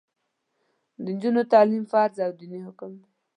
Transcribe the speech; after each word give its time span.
د 1.03 1.05
نجونو 1.15 1.41
تعلیم 1.53 1.83
فرض 1.91 2.15
او 2.25 2.31
دیني 2.39 2.59
حکم 2.67 2.91
دی. 3.01 3.07